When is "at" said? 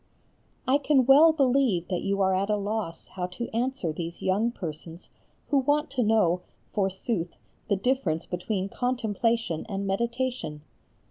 2.33-2.49